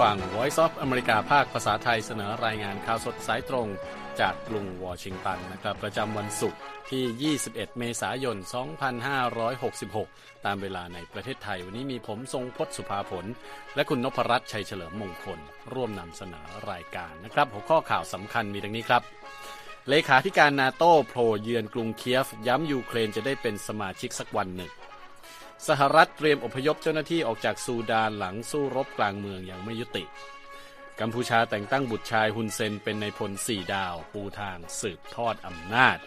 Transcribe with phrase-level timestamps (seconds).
[0.00, 3.68] ฟัง Voice of อเมริกาภาคภาษาไทยเสนอรายงานข่าวสดสายตรง
[4.20, 8.36] จากกรุงวอชิงตันนะครับ ประจำวันศุกร์ที่ 21 เมษายน
[9.20, 13.24] 2566 ตามเวลาในประเทศไทย วันนี้มีผมทรงพศสุภาผล
[13.74, 15.38] และคุณนพรัตน์ชัยเฉลิมมงคล
[15.72, 19.02] ร่วมนำเสนอรายการนะครับ หัวข้อข่าวสำคัญมีดังนี้ครับ
[19.88, 24.70] เลขาธิการนาโต้โผล่เยือนกรุงเคียฟ ย้ำยูเครนจะได้เป็นสมาชิกสักวันหนึ่ง
[25.68, 30.04] สหรัฐเตรียมอพยพเจ้าหน้าที่ออกจากซูดานหลังสู้รบกลางเมืองอย่างไม่ยุติ
[31.00, 35.98] กัมพูชาแต่งตั้งบุตรชายฮุนเซนเป็นในพลสี่ดาว ปูทางสืบทอดอำนาจ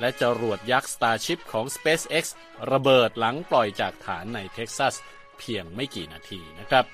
[0.00, 2.24] และจรวดยักษ์ Starship ของ SpaceX
[2.72, 4.94] ระเบิดหลังปล่อยจากฐานในเท็กซัส
[5.38, 6.84] เพียงไม่กี่นาทีนะครับ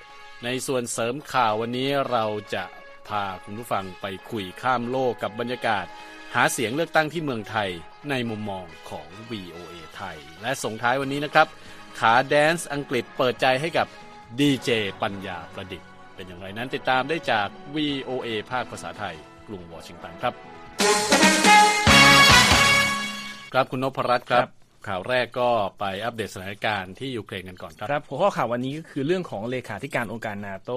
[0.44, 2.64] ในส่วนเสริมข่าววันนี้เราจะ
[3.08, 5.86] พาคุณผู้ฟังไปคุยข้ามโลกกับบรรยากาศ
[6.34, 7.70] หาเสียงเลือกตั้งที่เมืองไทย
[8.10, 11.46] ในมุมมองของ VOA ไทย และส่งท้ายวันนี้นะครับ
[11.98, 13.86] ขาแดนซ์อังกฤษเปิดใจให้กับ
[14.40, 14.70] ดีเจ
[15.02, 19.14] ปัญญาประดิษฐ์ เป็นอย่างไรนั้นติดตามได้จาก VOA ภาคภาษาไทย
[19.46, 20.34] กรุงวอชิงตันครับ
[23.52, 24.48] ครับคุณนพรัตน์ครับ
[24.88, 30.70] ข่าวแรกก็ไปอัปเดตสถานการณ์ที่ยูเครนกันก่อนครับครับหัวข้อข่าววันนี้ก็คือเรื่องของเลขาธิการองค์การนาโต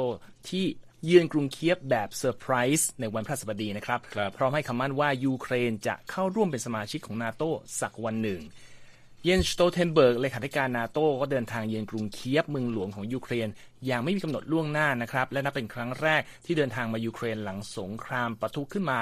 [0.50, 0.66] ที่
[1.06, 7.44] เยือนกรุงเคียฟแบบเซอร์ไพรส์ในวันพฤหัสบดีนะครับครับพร้อมให้คำมั่นว่ายูเครนจะเข้าร่วมเป็นสมาชิกของนาโต
[7.82, 8.42] สักวันหนึ่ง
[9.26, 13.48] เยนสโตเทนเบิร์กเลขาธิการนาโต้ก็เดินทางเยือนกรุงเคียฟเมืองหลวงของยูเครน
[13.86, 19.00] อย่างไม่มีกำหนดล่วงหน้านะครับ และนับเป็นครั้งแรกที่เดินทางมายูเครนหลังสงครามปะทุขึ้นมา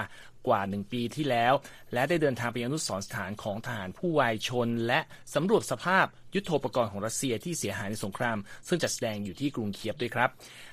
[0.50, 1.54] กว่าหนึ่งปีที่แล้ว
[1.94, 5.00] และได้เดินทางไปยังอนุสรณ์สถานของทหารผู้วายชน และ
[5.36, 6.06] สำรวจสภาพ
[6.36, 10.30] ยุทโธปกรณ์ของรัสเซียที่เสียหายในสงคราม ซึ่งจัดแสดงอยู่ที่กรุงเคียฟด้วยครับ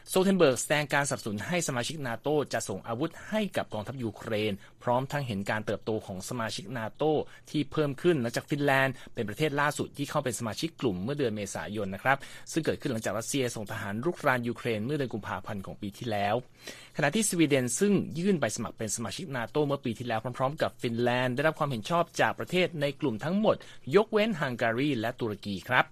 [0.09, 7.03] สโตเทนเบิร์กแสดงการสนับสนุนให้สมาชิกนาโตจะส่งอาวุธให้กับกองทัพยูเครน พร้อมทั้งเห็นการเติบโตของสมาชิกนาโต
[7.51, 12.19] ที่เพิ่มขึ้นหลังจากฟินแลนด์เป็นประเทศล่าสุดที่เข้าเป็นสมาชิกกลุ่มเมื่อเดือนเมษายนนะครับ
[12.53, 16.35] ซึ่งเกิดขึ้นหลังจากรัสเซียส่งทหารรุกรานยูเครนเมื่อเดือนกุมภาพันธ์ของปีที่แล้ว
[16.98, 23.57] ขณะที่สวีเดนซึ่งยื่นใบสมัครเป็นสมาชิกนาโตเมื่อปีที่แล้วพร้อมๆ กับฟินแลนด์ได้รับความเห็นชอบจากประเทศในกลุ่มทั้งหมด
[23.96, 25.85] ยกเว้นฮังการีและตุรกีครับ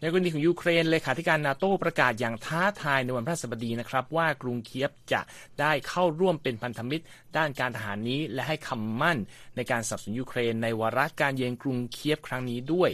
[0.00, 5.20] ในกรณีของยูเครนเลขาธิการนาโตประกาศอย่างท้าทายในวันพฤหัสบดีนะครับว่ากรุงเคียฟจะ
[5.60, 7.04] ได้เข้าร่วมเป็นพันธมิตร
[7.36, 9.18] ด้านการทหารนี้และให้คำมั่น
[9.56, 12.90] ในการสนับสนุนยูเครนในวาระการเยือนกรุงเคียฟครั้งนี้ด้วย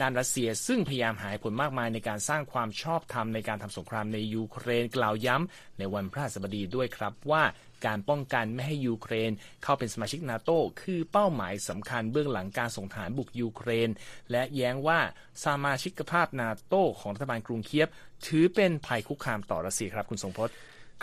[0.00, 7.42] ด้านรัสเซีย ซึ่งพยายามหายผลมากมายในการสร้างความชอบธรรมในการทำสงครามในยูเครนกล่าวย้ำในวันพฤหัสบดีด้วยครับว่า
[7.86, 9.30] การป้องกันไม่ให้ยูเครน
[9.62, 10.50] เข้าเป็นสมาชิกนาโต
[10.82, 13.88] คือเป้าหมายสำคัญเบื้องหลังการส่งฐานบุกยูเครน
[14.30, 15.00] และแย้งว่า
[15.44, 17.88] สมาชิกภาพนาโตของรัฐบาลกรุงเคียฟ
[18.26, 20.54] ถือเป็นภัยคุกคามต่อรัสเซียครับคุณทรงพจน์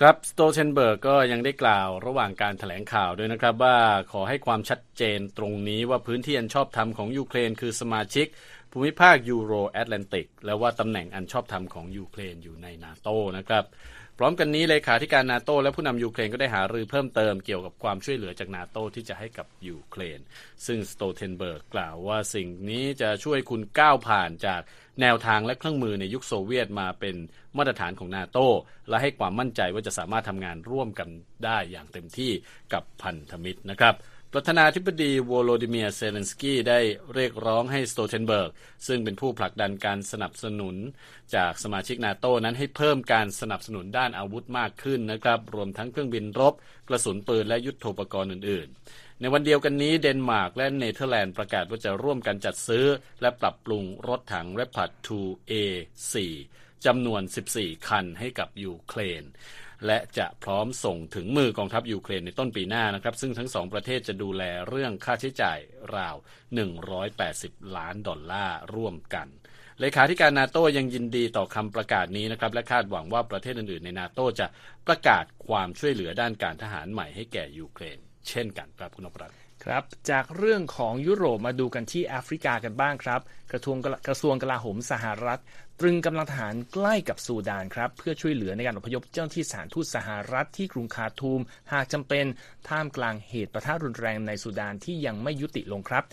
[0.01, 3.77] ครับสโตเทนเบิร์กก็ยังได้กล่าวระหว่างการถแถลงข่าวด้วยนะครับว่า
[4.11, 8.27] ขอให้ความชัดเจนตรงนี้ว่าพื้นที่อันชอบธรรมของยูเครนคือสมาชิก
[8.79, 13.63] ภูมิภาคยูโรแอตแลนติก และว่าตำแหน่งอันชอบธรรมของยูเครนอยู่ในนาโตนะครับ
[14.17, 20.19] พร้อมกันนี้เลขาธิการนาโตและผู้นำยูเครนก็ได้หารือเพิ่มเติมเกี่ยวกับความช่วยเหลือจากนาโตที่จะให้กับยูเครน
[20.65, 24.61] ซึ่งสโตเทนเบิร์กกล่าวว่าสิ่งนี้จะช่วยคุณก้าวผ่านจาก
[25.01, 27.15] แนวทางและเครื่องมือในยุคโซเวียตมาเป็น
[27.57, 28.37] มาตรฐานของนาโต
[28.89, 31.09] และให้ความมั่นใจว่าจะสามารถทำงานร่วมกัน
[31.45, 32.31] ได้อย่างเต็มที่
[32.73, 33.95] กับพันธมิตรนะครับ
[34.33, 36.79] ประธานาธิบดีวโลดิเมียเซเลนสกี้ได้
[37.13, 38.51] เรียกร้องให้สโตเทนเบิร์ก
[38.87, 40.75] ซึ่งเป็นผู้ผลักดันการสนับสนุน
[41.35, 46.53] จากสมาชิกนาโตนั้นให้เพิ่มการสนับสนุนด้านอาวุธมากขึ้นนะครับ รวมทั้งเครื่องบินรบ
[46.87, 52.85] กระสุนปืนและยุทโธปกรณ์อื่น ๆ ในวันเดียวกันนี้เดนมาร์กและเนเธอร์แลนด์ประกาศว่าจะร่วมกันจัดซื้อ
[53.21, 56.15] และปรับปรุงรถถัง r e p a r 2A4
[56.85, 57.21] จำนวน
[57.55, 59.23] 14 คันให้กับยูเครน
[59.85, 65.59] และจะพร้อมส่งถึงมือกองทัพยูเครนในต้นปีหน้านะครับ ซึ่งทั้งสองประเทศจะดูแลเรื่องค่าใช้จ่าย
[65.95, 66.15] ราว
[66.95, 69.27] 180 ล้านดอลลาร์ร่วมกัน
[69.81, 74.47] เลขาธิการนาโต้ยังยินดีต่อคำประกาศนี้นะครับ และคาดหวังว่าประเทศอื่นๆ ในนาโต้จะ
[74.87, 77.97] ประกาศความช่วยเหลือด้านการทหารใหม่ให้แก่ยูเครน
[78.29, 83.21] เช่นกันครับคุณนพรัตน์ครับจากเรื่องของยุโรปมาดูกันที่แอฟริกากันบ้างครับ
[83.51, 83.77] กระทรวง
[84.07, 85.41] กระทรวงกลาโหมสหรัฐ
[85.81, 91.41] ตรึงกำลังทหารใกล้กับซูดานครับเพื่อช่วยเหลือในการอพยพเจ้าหน้าที่สถานทูตสหรัฐที่กรุงคาทูม
[91.73, 92.25] หากจำเป็น
[92.69, 96.03] ท่ามกลางเหตุประทะรุนแรงในซูดานที่ยังไม่ยุติลงครับ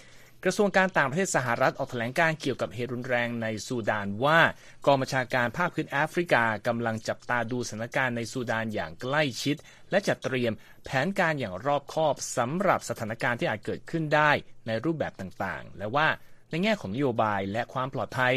[0.45, 4.41] กระทรวงการต่างประเทศสหรัฐออกแถลงการเกี่ยวกับเหตุรุนแรงในซูดานว่า
[4.87, 9.57] กองบัญชาการภาคพื้นแอฟริกากำลังจับตาดูสถานการณ์ในซูดานอย่างใกล้ชิด
[9.91, 10.53] และจัดเตรียม
[10.85, 14.31] แผนการอย่างรอบคอบสำหรับสถานการณ์ที่อาจเกิดขึ้นได้
[14.67, 16.09] ในรูปแบบต่างๆ และว่า
[16.51, 18.35] ในแง่ของนโยบายและความปลอดภัย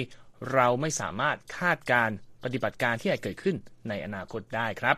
[0.53, 2.09] เราไม่สามารถคาดการ
[2.43, 3.55] ปฏิบัติการที่อาจเกิดขึ้น
[3.89, 4.97] ในอนาคตได้ครับ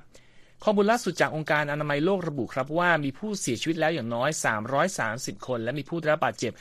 [0.63, 4.29] ข้อมูลล่าสุดจากองค์การอนามัยโลกระบุครับว่ามีผู้เสียชีวิตแล้วอย่างน้อย
[4.87, 6.53] 330 คน และมีผู้ได้รับบาดเจ็บ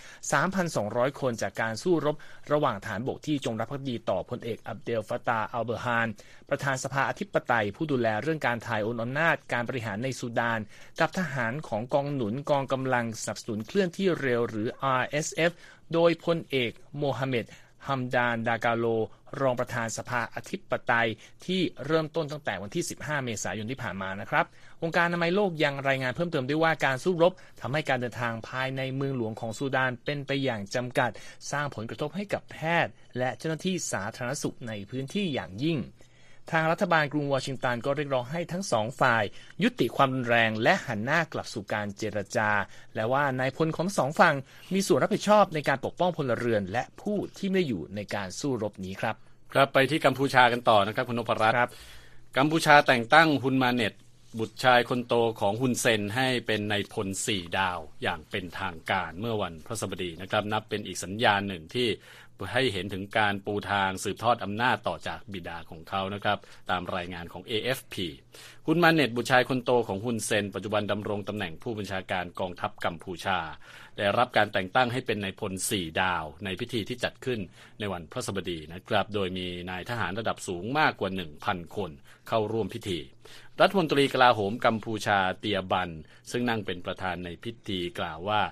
[0.54, 2.16] 3,200 คนจากการสู้รบ
[2.52, 6.08] ระหว่างฐานบกที่จงรักภักดีต่อพลเอกอับเดลฟาตาอัลเบอร์ฮาน
[6.48, 10.60] ประธานสภาอธิปไตย ผู้ดูแลเรื่องการถ่ายโอนอำนาจการบริหารในสุดาน
[11.00, 14.68] กับทหารของกองหนุนกองกำลังสนับสนุนเคลื่อนที่เร็วหรือ
[15.00, 15.52] RSF
[15.92, 17.46] โดยพลเอกโมฮัมเหม็ด
[17.88, 18.86] ฮัมดานดากาโล
[19.40, 21.08] รองประธานสภาอธิปไตย
[21.46, 24.44] ที่เริ่มต้นตั้งแต่วันที่ 15 เมษายนที่ผ่านมานะครับ
[24.82, 31.10] องค์การอนามัยโลกยังรายงานเพิ่มเติมด้วยว่าการสู้รบทำให้การเดินทางภายในเมืองหลวงของซูดานเป็นไปอย่างจำกัด
[31.50, 35.78] สร้างผลกระทบให้กับแพทย์ และเจ้าหน้าที่สาธารณสุขในพื้นที่อย่างยิ่ง
[36.52, 39.24] ทางรัฐบาลกรุงวอชิงตันก็เรียกร้องให้ทั้งสองฝ่าย
[39.62, 42.50] ยุติความรุนแรงและหันหน้ากลับสู่การเจรจา
[42.94, 44.34] และว่านายพลของทั้งสองฝั่ง
[44.74, 49.14] มีส่วนรับผิดชอบในการปกป้องพลเรือน และผู้ที่ไม่อยู่ในการสู้รบนี้ครับ
[49.52, 51.70] ครับไปที่กัมพูชากันต่อนะครับคุณนพรัตน์ครับ
[52.36, 53.92] กัมพูชาแต่งตั้งฮุนมาเน็ต
[54.36, 61.88] บุตรชายคนโตของฮุนเซนให้เป็นในพลสี่ดาวอย่างเป็นทางการเมื่อวันพฤหัสบดีนะครับ นับเป็นอีกสัญญาณหนึ่งที่
[62.54, 66.38] ให้เห็นถึงการปูทางสืบทอดอำนาจต่อจากบิดาของเขานะครับ
[66.70, 67.94] ตามรายงานของ AFP
[68.66, 73.38] ฮุนมาเน็ตบุตรชายคนโตของฮุนเซน ปัจจุบันดำรงตำแหน่งผู้บัญชาการกองทัพกัมพูชา
[73.96, 77.40] ได้รับการแต่งตั้งให้เป็นนายพลสี่ดาว ในพิธีที่จัดขึ้น
[77.78, 81.10] ในวันพฤหัสบดีนะครับ โดยมีนายทหารระดับสูงมากกว่า
[81.42, 81.90] 1,000 คน
[82.28, 82.98] เข้าร่วมพิธี
[83.62, 85.90] รัฐมนตรีกลาโหมกัมพูชาเตียบัน
[86.30, 88.42] ซึ่งนั่งเป็นประธานในพิธีกล่าวว่า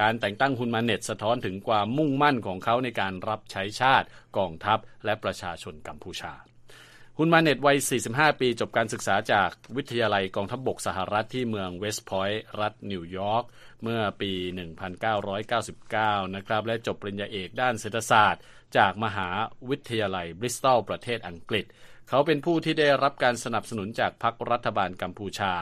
[0.00, 6.32] การแต่งตั้งฮุนมาเน็ตสะท้อนถึงความมุ่งมั่นของเขาในการรับใช้ชาติกองทัพและประชาชนกัมพูชา
[7.18, 7.76] ฮุนมาเน็ตวัย
[8.08, 13.44] 45 ปี จบการศึกษาจากวิทยาลัยกองทัพบบกสหรัฐที่เมืองเวสต์พอยต์รัฐนิวยอร์ก
[13.82, 14.32] เมื่อปี
[15.12, 18.42] 1999 นะครับ และจบปริญญาเอกด้านเศรษฐศาสตร์
[18.76, 19.28] จากมหา
[19.68, 21.66] วิทยาลัยบริสตอลประเทศอังกฤษ
[22.08, 25.52] เขาเป็นผู้ที่ได้รับการสนับสนุนจากพรรครัฐบาลกัมพูชา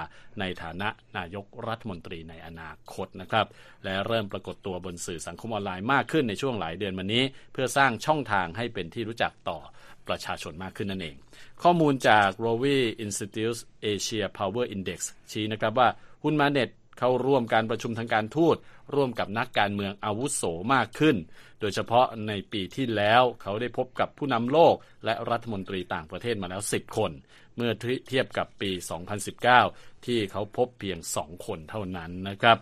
[0.41, 3.47] ในฐานะนายกรัฐมนตรีในอนาคตนะครับ
[3.85, 9.59] และเริ่มปรากฏตัวบนสื่อสังคมออนไลน์มากขึ้นในช่วงหลายเดือนมานี้ เพื่อสร้างช่องทางให้เป็นที่รู้จักต่อ
[10.09, 11.17] ประชาชนมากขึ้นนั่นเอง
[11.63, 15.01] ข้อมูลจาก r o w y Institute Asia Power Index
[15.31, 15.89] ชี้นะครับว่า
[16.23, 16.69] ฮุนมาเน็ต
[16.99, 18.57] เข้าร่วมการประชุมทางการทูต
[18.95, 20.43] ร่วมกับนักการเมืองอาวุโส
[20.75, 21.17] มากขึ้น
[21.61, 24.75] โดยเฉพาะในปีที่แล้วเขาได้พบกับผู้นำโลก
[25.05, 27.11] และรัฐมนตรีต่างประเทศมาแล้ว 10 คน
[27.57, 27.73] เมื่อ
[28.09, 28.71] เทียบกับปี
[29.39, 32.59] 2019 ที่เขาพบเพียง 2 คนเท่านั้นนะครับ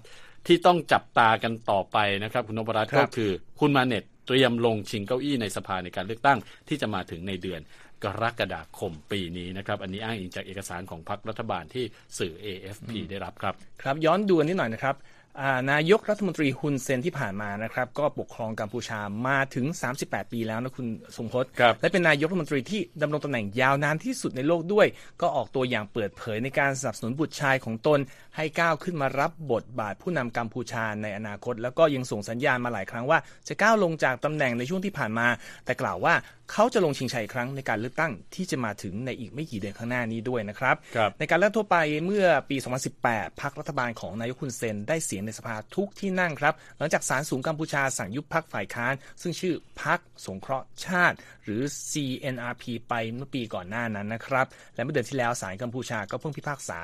[0.47, 3.31] ที่ต้องจับตากันต่อไปนะครับคุณนพรัตน์ครัก็บคือ
[3.61, 6.39] คุณมาเน็ตเตรียมลงชิงเก้าอี้ในสภาในการเลือกตั้ง
[6.69, 7.61] ที่จะมาถึงในเดือน
[8.05, 11.85] กรกฎาคมปีนี้นะครับ อันนี้อ้างอิงจากเอกสารของพรรครัฐบาลที่
[12.19, 14.97] สื่อ AFP ได้รับครับ ครับย้อนดูกันนิดหน่อยนะครับ
[15.41, 19.67] อ่านายกรัฐมนตรีฮุนเซนที่ผ่านมานะครับ ก็ปกครองกัมพูชามาถึง
[20.01, 24.87] 38 ปีแล้วนะคุณทรงพจน์ครับและเป็นนายกรัฐมนตรีที่ดำรงตำแหน่งยาวนานที่สุดในโลกด้วย
[25.21, 27.99] ก็ออกตัวอย่างเปิดเผยในการสนับสนุนบุตรชายของตน
[28.37, 35.27] ให้ก้าวขึ้นมารับบทบาทผู้นำกัมพูชาในอนาคต แล้วก็ยังส่งสัญญาณมาหลายครั้งว่า จะก้าวลงจากตำแหน่งในช่วงที่ผ่านมา
[35.65, 36.15] แต่กล่าวว่า
[36.53, 42.57] เขาจะลงชิงชัยอีกครั้งในการเลือกตั้งที่จะมาถึงในอีกไม่กี่เดือนข้างหน้านี้ด้วยนะครับครับในการเลือกทั่วไปเมื่อปี
[42.99, 56.79] 2018พรรครัฐบาลของนายกฮุนเซนได้เสียงในสภาทุกที่นั่งครับ หลังจากศาลสูงกัมพูชาสั่งยุบพรรคฝ่ายค้าน ซึ่งชื่อพรรคสงเคราะห์ชาติ หรือ CNRP ไปเมื่อปีก่อนหน้านั้นนะครับ และเมื่อเดือนที่แล้วศาลกัมพูชาก็เพิ่งพิพากษา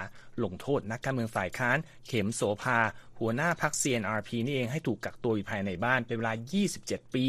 [0.44, 1.78] ลงโทษนักการเมืองฝ่ายค้าน
[2.08, 2.78] เข็มโสภา
[3.20, 6.34] หัวหน้าพรรค CNRP นี่เองให้ถูกกักตัวอยู่ภายในบ้านเป็นเวลา
[6.74, 7.26] 27 ปี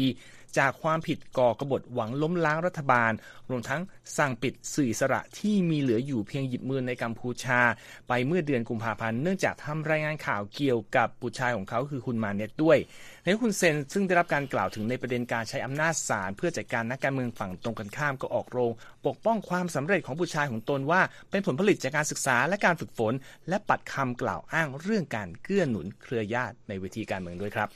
[0.58, 3.12] จากความผิดก่อกบฏหวังล้มล้างรัฐบาล
[3.50, 3.82] รวมทั้ง
[4.16, 7.60] สั่งปิดสื่อสระที่มีเหลืออยู่เพียงหยิบมือในกัมพูชา
[8.08, 12.78] ไปเมื่อเดือนกุมภาพันธ์เนื่องจากทำรายงานข่าวเกี่ยวกับบุตรชายของเขาคือคุณมาเน็ตด้วย
[13.24, 18.72] ในคุณเซนซึ่งได้รับการกล่าวถึงในประเด็นการใช้อำนาจศาลเพื่อจัดการนักการเมืองฝั่งตรงกันข้ามก็ออกโรง
[19.06, 21.00] ปกป้องความสำเร็จของบุตรชายของตนว่า
[21.30, 23.12] เป็นผลผลิตจากการศึกษาและการฝึกฝน
[23.48, 27.68] และปัดคำกล่าวอ้างเรื่องการเกื้อหนุนเครือญาติในเวทีการเมืองด้วยครับ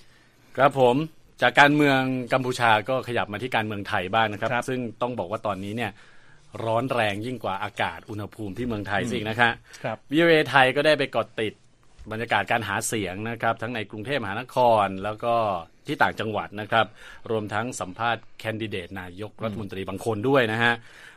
[0.56, 0.96] ครับผม
[1.42, 2.00] จากการเมือง
[2.32, 5.90] กัมพูชาก็ขยับมาที่การเมืองไทยบ้างนะครับครับซึ่งต้องบอกว่าตอนนี้เนี่ย
[6.64, 9.52] ร้อนแรงยิ่งกว่าอากาศอุณหภูมิที่เมืองไทยสินะฮะ
[9.84, 11.52] ครับวิวเอไทยก็ได้ไปเกาะติด
[12.12, 15.34] บรรยากาศการหาเสียงนะครับทั้งในกรุงเทพมหานครแล้วก็
[15.86, 16.86] ที่ต่างจังหวัดนะครับ
[17.30, 20.72] รวมทั้งสัมภาษณ์แคนดิเดตนายกรัฐมนตรีบางคนด้วยนะฮะ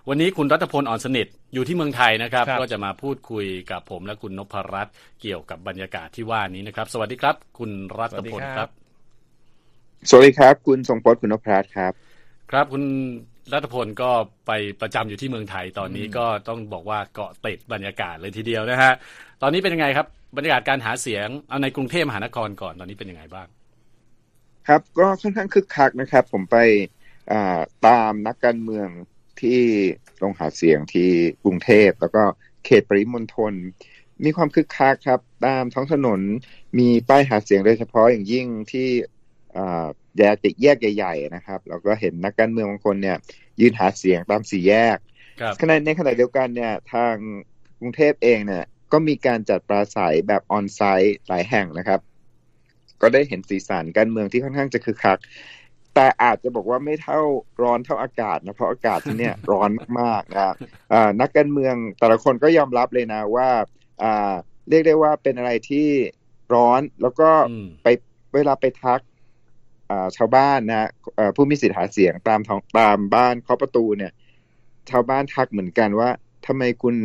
[0.10, 8.70] วันนี้คุณรัตพลอ่อนสนิทอยู่ที่เมืองไทยนะครับครับ ก็จะมาพูดคุยกับผมและคุณนพรัตน์เกี่ยวกับบรรยากาศที่ว่านี้นะครับ สวัสดีครับ คุณรัตพลครับ
[10.10, 11.94] สวัสดีครับ คุณทรงพจน์คุณนพรัตน์ครับ
[12.52, 12.84] ครับคุณ
[13.54, 14.12] รัตพลก็
[14.48, 14.52] ไป
[14.82, 18.94] ประจำอยู่ที่เมืองไทยตอนนี้ก็ต้องบอกว่าเกาะติดบรรยากาศเลยทีเดียวนะฮะ
[19.42, 23.48] ตอนนี้เป็นยังไงครับ บรรยากาศการหาเสียงเอาในกรุงเทพมหานครก่อนตอนนี้เป็นยังไงบ้าง
[24.68, 26.58] ครับก็ค่อนข้างคึกคักนะครับ ผมไป
[27.32, 28.88] อ่าตามนักการเมือง
[29.42, 29.62] ที่
[30.24, 31.10] ลงหาเสียงที่
[31.44, 32.24] กรุงเทพแล้วก็
[32.66, 33.54] เขตปริมณฑล
[34.24, 36.22] มีความคึกคักครับ ตามท้องถนน
[36.80, 38.88] มีป้ายหาเสียงโดยเฉพาะอย่างยิ่งที่
[40.18, 43.18] แยกติดแยกใหญ่ ๆ นะครับแล้วก็เห็นนักการเมืองบางคนเนี่ย
[43.60, 44.98] ยืนหาเสียงตามสี่แยก
[45.62, 47.14] ขณะในขณะเดียวกันเนี่ย ทาง
[47.80, 52.00] กรุงเทพเองเนี่ย ก็มีการจัดปราศัยแบบออนไซต์หลายแห่งนะครับ
[53.02, 55.20] ก็ได้เห็นสีสันการเมืองที่ค่อนข้างจะคึกคัก
[55.96, 57.20] แต่อาจจะบอกว่าไม่เท่า
[57.62, 60.56] ร้อนเท่าอากาศนะเพราะอากาศที่เนี่ยร้อนมากๆนะ
[61.22, 63.50] นักการเมืองแต่ละคนก็ยอมรับเลยนะว่า
[64.70, 65.88] เรียกได้ว่าเป็นอะไรที่
[66.54, 67.30] ร้อนแล้วก็
[67.84, 67.88] ไป
[68.34, 69.02] เวลาไปทัก
[70.18, 70.90] ชาวบ้านนะ
[71.36, 74.12] ผู้มีสิทธิ์หาเสียงตามท้องตามบ้านเคาะประตูเนี่ย
[74.90, 76.10] ชาวบ้านทักเหมือนกันว่า
[76.46, 76.96] ทำไมคุณ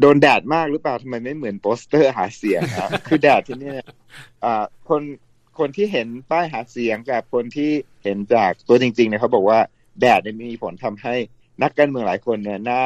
[0.00, 3.74] โดนแดดมากหรือเปล่าทำไมไม่เหมือนโปสเตอร์หาเสียงครับคือแดดที่นี่
[4.44, 4.46] อ
[4.88, 5.02] คน
[5.58, 7.70] คนที่เห็นป้ายหาเสียงกับคนที่
[8.04, 9.60] เห็นจากตัวจริงๆเนี่ยเขาบอกว่า
[10.00, 11.14] แดดเนี่ยมีผลทำให้
[11.62, 12.82] นักการเมืองหลายคนเนี่ยหน้า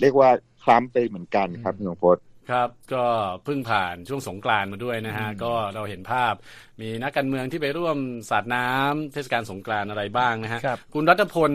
[0.00, 0.30] เรียกว่า
[0.62, 3.04] คล้ำไปเหมือนกันครับหลวงพจน์ ครับก็
[3.44, 6.34] เพิ่งผ่านช่วงสงกรานมาด้วยนะฮะก็เราเห็นภาพ
[6.80, 7.98] มีนักการเมืองที่ไปร่วม
[8.30, 10.60] สาดน้ำเทศกาลสงกรานอะไรบ้างนะฮะ
[10.94, 11.52] คุณรัตพล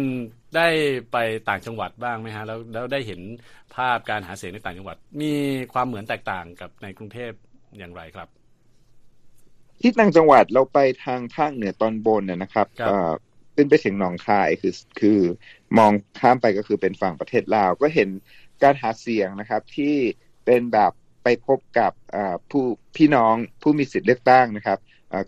[0.56, 0.67] ได้
[1.12, 1.17] ไป
[1.50, 3.22] ต่างจังหวัดบ้างไหมฮะแล้วแล้วได้เห็น
[3.75, 5.34] ภาพการหาเสียงในต่างจังหวัด มี
[5.74, 7.32] ความเหมือนแตกต่างกับในกรุงเทพ
[7.77, 8.27] อย่างไรครับ
[9.82, 12.67] ที่ต่างจังหวัดเราไปทางภาคเหนือตอนบนเนี่ยนะครับ
[13.56, 15.20] ขึ้นไปถึงหนองคายคือคือ
[15.77, 18.10] มองข้ามไปก็คือเป็นฝั่งประเทศลาวก็เห็น
[18.63, 19.96] การหาเสียงนะครับที่
[20.47, 20.91] เป็นแบบ
[21.23, 21.91] ไปพบกับ
[22.49, 22.63] ผู้
[22.95, 24.79] พี่น้องผู้มีสิทธิ์เลือกตั้งนะครับ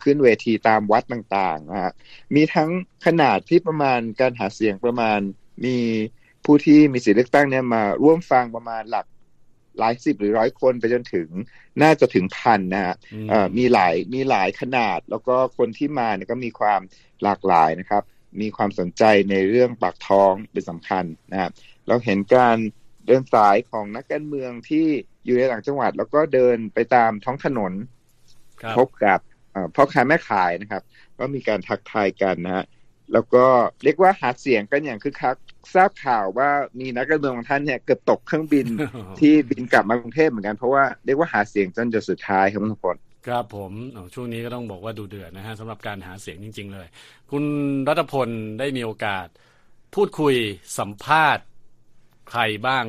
[0.03, 1.91] ขึ้นเวทีตามวัดต่างๆนะฮะ
[2.35, 2.69] มีทั้ง
[3.05, 5.19] ขนาดที่ประมาณการหาเสียงประมาณ
[5.65, 5.77] มี
[6.45, 9.05] ผู้ที่มีสิทธิ์เลือกตั้งเนี่ยมาร่วมฟังประมาณหลัก
[9.79, 11.27] หลายสิบหรือร้อยคนไปจนถึง
[11.81, 12.95] น่าจะถึงพันนะฮะ
[13.57, 16.81] มีหลายมีหลายขนาด แล้วก็คนที่มาเนี่ยก็มีความ
[17.23, 18.03] หลากหลายนะครับ
[18.41, 21.51] มีความสนใจในเรื่องปากท้องเป็นสำคัญนะครับ
[21.87, 22.57] เราเห็นการ
[23.09, 24.85] เดินสายของนักการเมืองที่
[25.25, 27.73] อยู่ในต่างจังหวัด แล้วก็เดินไปตามท้องถนน
[28.77, 29.19] พบกับ
[29.75, 30.83] พ่อค้าแม่ขายนะครับ
[31.19, 32.65] ก็มีการทักทายกันนะฮะ
[33.13, 33.45] แล้วก็
[33.83, 35.35] เรียกว่าหาเสียงกันอย่างคึกคัก
[35.73, 36.49] ทราบข่าวว่า
[36.79, 38.67] มีนักการเมืองบางท่านเนี่ยเกือบตกเครื่องบิน
[39.19, 42.97] ที่บินกลับมากรุงเทพเหมือนกันเพราะว่าเรียกว่าหาเสียงจนจุดสุดท้ายครับทุกคน
[43.27, 43.71] ครับผม
[44.13, 46.87] ช่วงนี้ก็ต้องบอกว่าดูเดือดนะฮะสำหรับการหาเสียงจริง ๆ เลย
[47.31, 47.43] คุณ
[47.87, 49.27] รัตพลได้มีโอกาส
[49.95, 50.35] พูดคุย
[50.79, 51.45] สัมภาษณ์
[52.31, 52.83] ใครบ้าง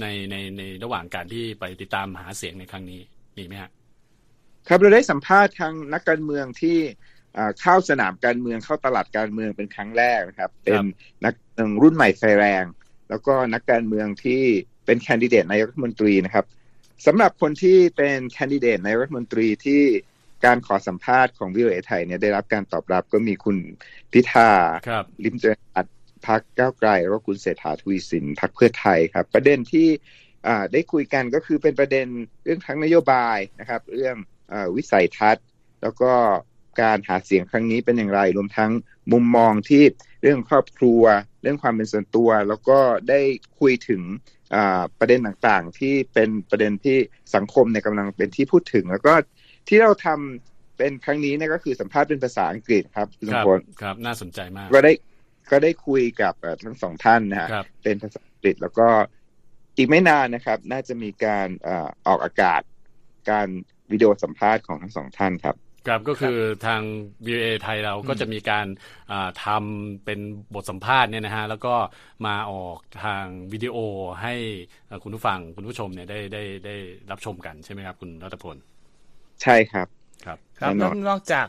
[0.00, 3.00] ในในในระหว่างการที่ไปติดตามหาเสียงในครั้งนี้
[3.36, 3.70] มีไหมฮะ
[4.68, 6.78] ครับเราได้สัมภาษณ์ทางนักการเมืองที่
[7.60, 10.78] เข้าสนามการเมืองเข้าตลาดการเมืองเป็นครั้งแรกนะครับ เป็น
[11.24, 11.34] นัก
[11.82, 12.64] รุ่นใหม่ไฟแรง
[13.08, 14.42] แล้วก็นักการเมืองที่
[14.86, 16.44] เป็นแคนดิเดตนายกรัฐมนตรีนะครับ
[17.06, 19.82] สำหรับคนที่เป็นแคนดิเดตนายกรัฐมนตรีที่
[20.44, 23.56] การขอสัมภาษณ์ของวิโอเอไทยเนี่ยได้รับการตอบรับก็มีคุณ
[24.12, 24.50] พิธา
[25.24, 25.58] ลิมเจริญ
[26.26, 29.88] พักก้าวไกลแล้วก็คุณเศรษฐาทวีสินพักเพื่อไทยครับ ประเด็นที่
[30.72, 32.06] ได้คุยกันก็คือเป็นประเด็น
[32.44, 34.16] เรื่องทั้งนโยบายนะครับ เรื่อง
[34.52, 35.44] อวิสัยทัศน์
[35.82, 36.12] แล้วก็
[36.82, 38.70] การหาเสียงครั้งนี้เป็นอย่างไร รวมทั้ง
[39.12, 39.82] มุมมองที่
[40.22, 41.02] เรื่องครอบครัว
[41.42, 42.78] เรื่องความเป็นส่วนตัว แล้วก็
[43.08, 43.20] ได้
[43.60, 44.02] คุยถึง
[44.98, 46.96] ประเด็นต่างๆ ที่เป็นประเด็นที่
[47.34, 49.14] สังคมในกำลังเป็นที่พูดถึง แล้วก็
[49.68, 54.92] ที่เราทำเป็นครั้งนี้เนี่ยก็คือสัมภาษณ์เป็นภาษาอังกฤษครับคุณพลครับ น่าสนใจมากก็ได้
[55.50, 56.34] ก็ได้คุยกับ
[56.64, 57.48] ทั้งสองท่านนะฮะ
[57.82, 58.88] เป็นภาษาอังกฤษแล้วก็
[59.76, 61.48] อีกไม่นานนะครับ น่าจะมีการ
[62.06, 62.62] ออกอากาศ
[63.30, 63.48] การ
[63.92, 65.56] วิดีโอสัมภาษณ์ของทั้งสองท่านครับ
[65.88, 66.82] ครับก็คือทาง
[67.26, 68.66] VOA ไทยเราก็จะมีการ
[69.44, 70.20] ทำเป็น
[70.54, 71.74] บทสัมภาษณ์เนี่ยนะฮะแล้วก็
[72.26, 73.76] มาออกทางวิดีโอ
[74.22, 74.34] ให้
[75.02, 76.76] คุณผู้ฟังคุณผู้ชมเนี่ยได้ได้ได้
[77.10, 78.56] รับชมกันใช่ไหมครับ คุณรัตพล
[79.42, 79.88] ใช่ครับ
[80.24, 80.72] ครับครับ
[81.08, 81.46] นอกจาก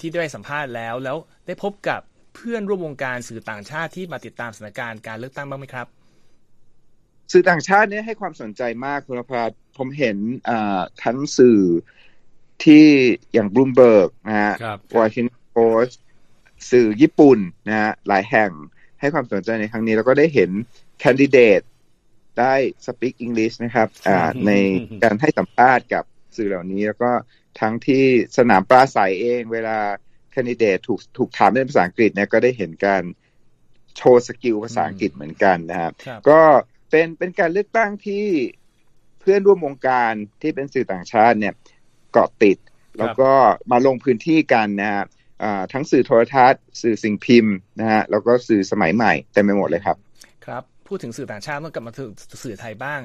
[0.00, 5.86] ที่ได้สัมภาษณ์แล้วแล้วได้พบกับเพื่อนร่วมวงการสื่อต่างชาติที่มาติดตามสถานการณ์การเลือกตั้งบ้างไหมครับ
[7.32, 9.44] สื่อต่างชาติเนี่ยให้ความสนใจมากคุณพรา
[9.78, 10.16] ผมเห็น
[11.04, 11.60] ทั้งสื่อ
[12.64, 12.86] ที่
[13.32, 14.52] อย่างบลูมเบิร์กนะฮะ
[14.98, 15.86] วอชิงตันโพส
[16.70, 18.50] สื่อญี่ปุ่นนะฮะหลายแห่ง
[19.00, 20.50] ให้ความสนใจในครั้งนี้ แล้วก็ได้เห็น
[21.00, 21.60] แคนดิเดต
[22.40, 22.54] ได้
[22.86, 23.88] speak English นะครับ
[24.46, 24.52] ใน
[25.02, 26.04] การให้สัมภาษณ์กับ
[26.36, 27.10] สื่อเหล่านี้ แล้วก็
[27.60, 28.04] ทั้งที่
[28.36, 29.78] สนามปราศัยเองเวลา
[30.09, 33.02] แคนดิเดตถูกถูกถามเป็นภาษาอังกฤษเนี่ยก็ได้เห็นการ
[33.96, 35.92] โชว์สกิลภาษาอังกฤษเหมือนกันนะครับ
[36.28, 36.40] ก็
[36.90, 38.26] เป็นเป็นการเลือกตั้งที่
[39.20, 41.54] เพื่อนร่วมวงการที่เป็นสื่อต่างชาติเนี่ย
[42.12, 42.56] เกาะติด
[42.98, 43.30] แล้วก็
[43.70, 45.04] มาลงพื้นที่กันนะฮะ
[45.72, 49.96] ทั้งสื่อโทรทัศน์ สื่อสิ่งพิมพ์นะฮะแล้วก็สื่อสมัยใหม่เต็มไปหมดเลยครับ
[50.46, 52.12] ครับพูดถึงสื่อต่างชาติเมื่อกลับมาถึง
[52.44, 53.00] สื่อไทยบ้าง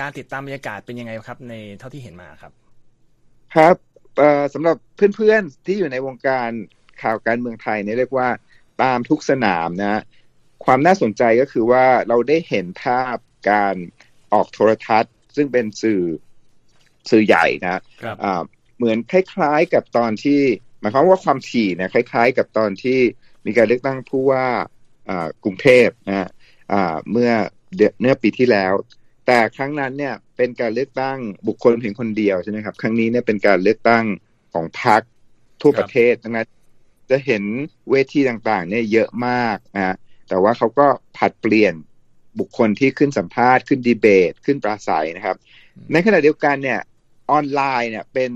[0.00, 2.52] การติดตามบรรยากาศเป็นยังไงครับ ในเท่าที่เห็นมาครับ
[3.54, 3.76] ครับ
[4.54, 4.76] สำหรับ
[5.16, 6.50] เพื่อนๆที่อยู่ในวงการ
[7.02, 8.28] ข่าวการเมืองไทยเนี่ยเรียกว่า
[8.82, 10.02] ตามทุกสนามนะ
[10.64, 13.16] ความน่าสนใจก็คือว่าเราได้เห็นภาพ
[13.50, 13.76] การ
[14.32, 16.02] ออกโทรทัศน์ ซึ่งเป็นสื่อ
[17.10, 18.42] สื่อใหญ่นะครับอ่า
[18.76, 20.40] เหมือนคล้ายๆกับตอนที่
[20.80, 22.98] หมายความว่าความถี่เนี่ยคล้าย ๆ กับตอนที่
[23.46, 24.46] มีการเลือกตั้งผู้ว่า
[25.08, 26.28] อ่ากรุงเทพนะฮะ
[26.72, 27.30] อ่าเมื่อ
[27.76, 28.72] เดือนเมื่อปีที่แล้ว
[29.32, 31.18] แต่ครั้งนั้นเนี่ยเป็นการเลือกตั้ง
[31.48, 34.04] บุคคลเพียงคนเดียวใช่ไหมครับ ครั้งนี้เนี่ยเป็นการเลือกตั้ง
[34.52, 35.02] ของพรรค
[35.62, 36.46] ทั่วครับประเทศดังนั้น
[37.10, 37.42] จะเห็น
[37.90, 39.96] เวทีต่างๆ เนี่ยเยอะมากนะฮะ
[40.28, 41.74] แต่ว่าเขาก็ผัดเปลี่ยน
[42.38, 45.36] บุคคลที่ขึ้นสัมภาษณ์ขึ้นดีเบต ขึ้นปราศัยนะครับ
[45.92, 46.80] ในขณะเดียวกันเนี่ย
[47.30, 48.32] ออนไลน์เนี่ยเป็น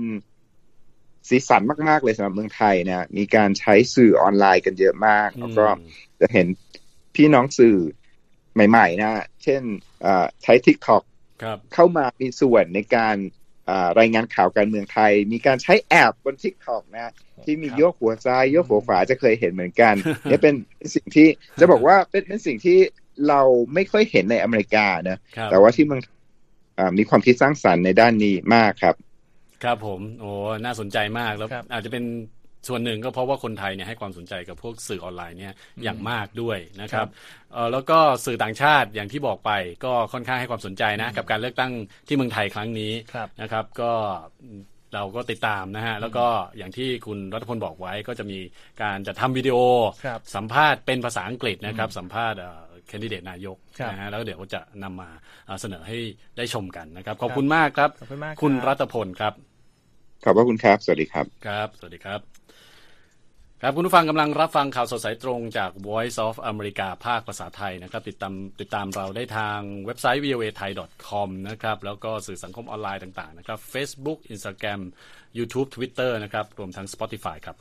[1.29, 5.87] สีสันมาก ๆ เลยสำหรับเมืองไทยเนี่ยมีการใช้สื่อออนไลน์กันเยอะมาก แล้วก็อืม
[6.21, 6.47] จะเห็น
[7.15, 7.77] พี่น้องสื่อ
[8.69, 9.61] ใหม่ๆนะเช่น
[10.01, 11.03] เอ่อใช้ TikTok
[11.43, 13.15] ครับเข้ามามีส่วนในการ
[13.69, 17.13] อ่ารายงานข่าวการเมืองไทย มีการใช้แอปบน TikTok นะ
[17.45, 20.55] ที่มีครับโยกหัวซ้ายโยกหัวขวาจะเคยเห็นเหมือนกันเนี่ยเป็น
[20.95, 21.27] สิ่งที่
[21.59, 22.77] จะบอกว่าเป็นเป็นสิ่งที่
[23.27, 23.41] เรา
[23.73, 26.01] ไม่ค่อยเห็นในอเมริกานะครับแต่ว่าที่เมือง
[26.79, 28.95] อ่ามีความคิดสร้างสรรค์ในด้านนี้มากครับ
[29.63, 30.31] ครับผม โอ้
[30.65, 32.03] น่าสนใจมากแล้วครับอาจจะเป็น
[32.67, 35.53] ส่วนหนึ่งก็เพราะว่าคนไทยเนี่ยให้ความสนใจกับพวกสื่อออนไลน์เนี่ย
[35.83, 37.07] อย่างมากด้วยนะครับ
[37.53, 39.51] เออแล้วก็สื่อต่างชาติอย่างที่บอกไป
[39.85, 41.71] ก็ค่อนข้างให้ความสนใจนะกับการเลือกตั้ง
[42.07, 43.91] ที่เมืองไทยครั้งนี้ครับนะครับก็
[44.93, 46.25] เราก็ติดตามนะฮะ แล้วก็
[46.57, 48.39] อย่างที่คุณรัฐพลบอกไว้ก็จะมี
[48.81, 49.57] การจะทำวิดีโอ
[50.05, 52.39] ครับสัมภาษณ์เป็นภาษาอังกฤษนะครับ สัมภาษณ์
[52.87, 55.09] แคนดิเดตนายกครับนะฮะแล้วเดี๋ยวจะนำมา
[55.45, 55.97] เอ่อเสนอให้
[56.37, 59.33] ได้ชมกันนะครับ ขอบคุณมากครับขอบคุณมากคุณครับรัตพลครับ
[60.23, 62.34] ขอบพระคุณครับ สวัสดีครับ ครับ สวัสดีครับ
[63.67, 70.71] ครับคุณผู้ฟังกำลังรับฟังข่าวสดสายตรงจาก Voice of America ภาคภาษาไทยนะครับ ติดตามติดตามเราได้ทางเว็บไซต์ voa thai
[71.07, 74.81] com นะครับ แล้วก็สื่อสังคมออนไลน์ต่างๆนะครับ Facebook Instagram
[75.37, 77.55] YouTube Twitter นะครับ รวมทั้ง Spotify ครับ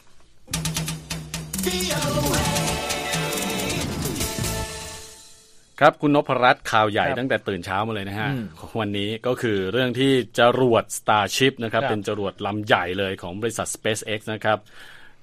[5.80, 14.60] ครับคุณนพรัตน์ข่าวใหญ่ครับตั้งแต่ตื่นเช้ามาเลยนะฮะอืมของวันนี้ก็คือเรื่องที่จรวด Starship นะครับครับ เป็นจรวดลำใหญ่เลยของบริษัท SpaceX นะครับ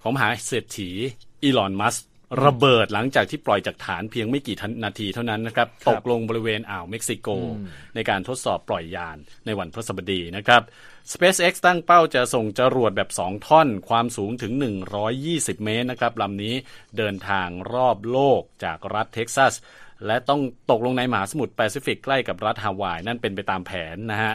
[0.02, 0.90] ของมหาเศรษฐี
[1.44, 1.96] อีลอนมัส
[2.46, 7.28] ระเบิดหลังจากที่ปล่อยจากฐานเพียงไม่กี่นาทีเท่านั้นนะครับครัตบกลงบริเวณอ่าวเม็กซิโก
[7.96, 10.62] ในการทดสอบปล่อยยานในวันพฤหัสบดีนะครับ
[11.12, 14.54] SpaceX ตั้งเป้าจะส่งจรวดแบบ 2 ท่อน ความสูงถึง
[15.10, 16.56] 120 เมตรนะครับลำนี้
[16.98, 19.54] เดินทางรอบโลกจากรัฐเท็กซัส
[20.06, 24.34] และต้องตกลงในมหาสมุทรแปซิฟิกใกล้กับรัฐฮาวาย นั่นเป็นไปตามแผนนะฮะ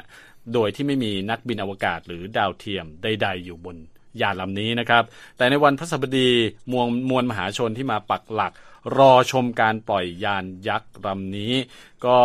[0.54, 3.76] โดยที่ไม่มีนักบินอวกาศหรือดาวเทียมใด ๆ อยู่บน
[4.22, 5.02] ยานลำนี้นะครับ
[5.36, 6.30] แต่ในวันพฤหัสบดี
[6.72, 8.52] มวลมวลมหาชนที่มาปักหลัก
[8.98, 11.54] รอชมการปล่อยยานยักษ์ลำนี้
[12.06, 12.18] ก็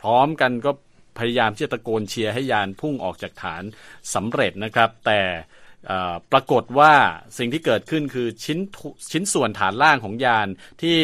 [0.00, 0.70] พร้อมกันก็
[1.18, 3.62] พยายามที่จะตะโกนเชียร์ให้ยานพุ่งออกจากฐาน
[4.14, 5.20] สำเร็จนะครับ แต่
[6.32, 6.92] ปรากฏว่า
[7.38, 8.58] สิ่งที่เกิดขึ้นคือชิ้น
[9.12, 10.48] ชิ้นส่วนฐานล่างของยาน
[10.82, 10.98] ที่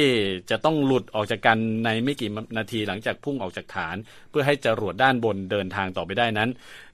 [0.51, 3.97] จะต้องหลุดออกจากกันในไม่กี่นาทีหลังจากพุ่งออกจากฐาน
[4.31, 6.51] เพื่อให้จรวดด้านบนเดินทางต่อไปได้นั้น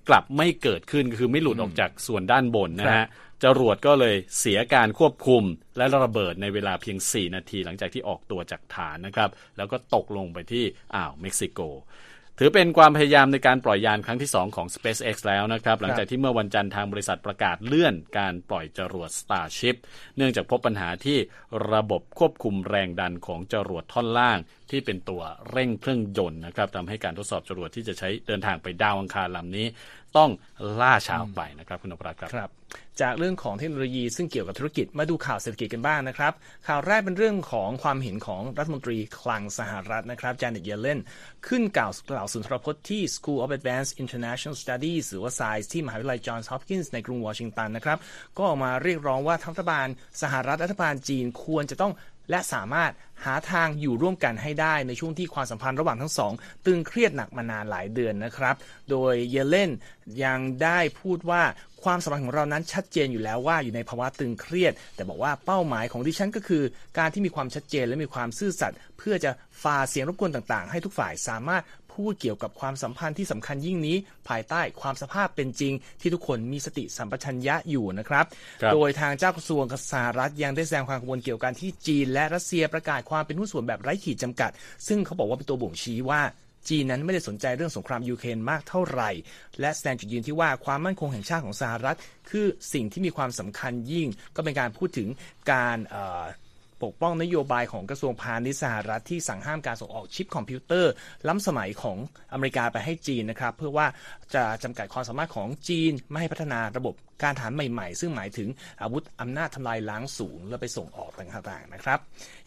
[0.09, 3.07] กลับไม่เกิดขึ้นคือไม่หลุดออกจากส่วนด้านบนนะฮะ
[3.45, 5.43] จรวดก็เลยเสียการควบคุม
[5.77, 11.61] และระเบิดในเวลาเพียง 4 นาทีหลังจากที่ออกตัวจากฐานนะครับ แล้วก็ตกลงไปที่อ่าวเม็กซิโก
[12.39, 19.77] ถือเป็นความพยายามในการปล่อยยานครั้งที่ 2 ของ SpaceX แล้วนะครับ หลังจากที่เมื่อวันจันทร์ทางบริษัทประกาศเลื่อนการปล่อยจรวด Starship
[20.17, 21.19] เนื่องจากพบปัญหาที่
[21.73, 24.39] ระบบควบคุมแรงดันของจรวดท่อนล่าง
[24.71, 29.67] ที่เป็นตัวเร่งเครื่องยนต์นะครับทำให้การทดสอบจรวดที่จะใช้เดินทางไปดาวอังคารลำนี้
[30.17, 30.31] ต้อง
[30.81, 32.51] ล่าช้าออกไปนะครับคุณนพรัตน์ครับครับ
[33.01, 36.33] จากเรื่องของเทคโนโลยีซึ่งเกี่ยวกับธุรกิจมาดูข่าวเศรษฐกิจกันบ้างนะครับ
[36.67, 41.01] ข่าวแรกเป็นเรื่องของความเห็นของรัฐมนตรีคลังสหรัฐนะครับเจเน็ตเยลเลน
[41.47, 47.99] ขึ้นกล่าวกล่าวสุนทรพจน์ที่ School of Advanced International Studies หรือว่า SAIS ที่มหาวิทยาลัยจอห์นส์ฮอปกินส์ในกรุงวอชิงตันนะครับ
[48.37, 49.87] ก็ออกมาเรียกร้องว่ารัฐบาล
[50.23, 51.93] สหรัฐรัฐบาลจีนควรจะต้อง
[52.31, 52.93] และสามารถ
[53.25, 56.33] หาทางอยู่ร่วมกันให้ได้ในช่วงที่ความสัมพันธ์ระหว่างทั้งสอง
[56.67, 58.55] ตึงเครียดหนักมานานหลายเดือนนะครับ
[58.91, 59.71] โดยเยเลน
[60.25, 61.43] ยังได้พูดว่า
[61.83, 66.63] ความสัมพันธ์ของเรานั้นชัดเจนอยู่แล้วว่าอยู่ในภาวะตึงเครียด แต่บอกว่าเป้าหมายของดิฉันก็คือ
[66.99, 69.31] การที่มีความชัดเจนและมีความซื่อสัตย์เพื่อจะ
[69.63, 73.97] ฝ่าเสียงรบกวนต่างๆ ให้ทุกฝ่ายสามารถ พูดเกี่ยวกับความสัมพันธ์ที่สำคัญยิ่งนี้
[74.29, 78.25] ภายใต้ความสภาพเป็นจริง ที่ทุกคนมีสติสัมปชัญญะอยู่นะครับ
[78.63, 84.51] ครับโดยทางเจ้ากระทรวงสหรัฐยังได้แสดงความกังวลเกี่ยวกับการที่จีน และรัสเซียประกาศความเป็นหุ้นส่วนแบบไร้ขีดจำกัด
[84.87, 86.23] ซึ่งเขาบอกว่าเป็นตัวบ่งชี้ว่า
[86.69, 89.11] จีนนั้นไม่ได้สนใจเรื่องสงครามยูเครนมากเท่าไหร่
[89.61, 91.97] และแสดงจุดยืนที่ว่าความมั่นคงแห่งชาติของสหรัฐ
[92.31, 95.09] คือสิ่งที่มีความสำคัญยิ่ง ก็เป็นการพูดถึง
[95.53, 96.25] การเอ่อ
[96.85, 100.93] ปกป้องนโยบายของกระทรวงพาณิชย์สหรัฐที่สั่งห้ามการส่งออกชิปคอมพิวเตอร์
[101.29, 101.99] ล้ำสมัยของ
[102.33, 103.87] อเมริกาไปให้จีนนะครับ เพื่อว่า
[104.35, 108.49] จะจำกัดความสามารถของจีนไม่ให้พัฒนาระบบ การฐานใหม่ๆ ซึ่งหมายถึง
[108.83, 111.99] อาวุธอำนาจทำลายล้างสูง แล้วไปส่งออกต่างๆนะครับ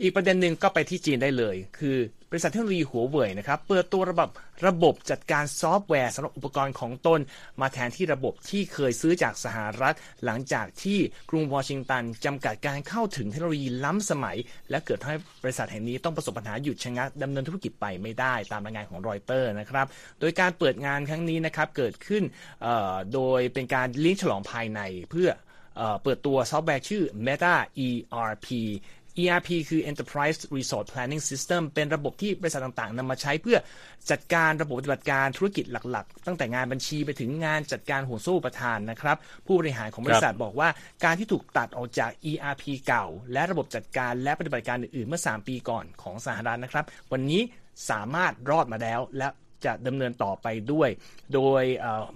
[0.02, 1.98] อีกประเด็นหนึ่งก็ไปที่จีนได้เลย คือ
[2.32, 4.30] บริษัทเทคโนโลยีหัวเว่ยนะครับเปิดตัวระบบ
[4.68, 7.20] ระบบจัดการซอฟต์แวร์สำหรับอุปกรณ์ของตน
[7.62, 14.38] มาแทนที่ระบบที่เคยซื้อจากสหรัฐ หลังจากที่กรุงวอชิงตันจำกัดการเข้าถึงเทคโนโลยีล้ำสมัย
[14.70, 19.86] และเกิดให้บริษัทแห่งนี้ต้องประสบปัญหาหยุดชะงักดำเนินธุรกิจไปไม่ได้ตามรายงานของรอยเตอร์นะครับ
[20.20, 22.24] โดยการเปิดงานครั้งนี้นะครับเกิดขึ้น
[23.14, 25.30] โดยเป็นการเลี้ยงฉลองภายในเพื่อ
[26.04, 27.56] เปิดตัวซอฟต์แวร์ชื่อ Meta
[27.88, 28.47] ERP
[29.23, 33.58] ERP คือ Enterprise Resource Planning System เป็นระบบที่บริษัทต่างๆนำมาใช้เพื่อ
[34.12, 40.69] จัดการระบบปฏิบัติการธุรกิจหลักๆ ตั้งแต่งานบัญชีไปถึงงานจัดการห่วงโซ่ประทานนะครับ ผู้บริหารของบริษัทบอกว่า
[41.04, 47.41] การที่ถูกตัดออกจาก ERP เก่า และระบบจัดการและปฏิบัติการอื่นๆ เมื่อ 3 ปีก่อนของสหรัฐนะครับ วันนี้
[47.89, 49.28] สามารถรอดมาแล้วและ
[49.65, 50.89] จะดำเนินต่อไปด้วย
[51.34, 51.63] โดย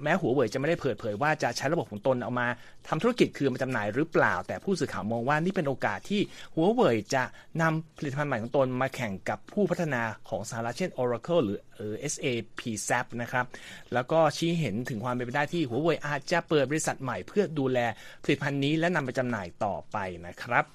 [0.03, 2.47] แม้หัวเว่ยจะไม่ได้เปิดเผยว่าจะใช้ระบบของตนเอามา
[2.87, 6.21] ทำธุรกิจคือมาจำหน่ายหรือเปล่า แต่ผู้สื่อข่าวมองว่านี่เป็นโอกาสที่
[6.55, 7.23] หัวเว่ยจะ
[7.61, 13.45] นำผลิตภัณฑ์ใหม่ของตนมาแข่งกับผู้พัฒนาของสหรัฐเช่น Oracle หรือ SAP SAP นะครับ
[13.93, 17.79] แล้วก็ชี้เห็นถึงความเป็นไปได้ที่หัวเว่ยอาจจะเปิดบริษัทใหม่เพื่อดูแล
[18.23, 19.97] ผลิตภัณฑ์นี้และนำไปจำหน่ายต่อไป
[20.27, 20.65] นะครับ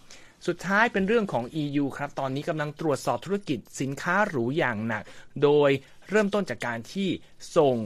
[0.47, 5.03] สุดท้ายเป็นเรื่องของ EU ครับ ตอนนี้กำลังตรวจสอบธุรกิจสินค้าหรูอย่างหนัก
[5.43, 5.71] โดย
[6.11, 7.09] เริ่มต้นจากการที่
[7.57, 7.77] ส่ง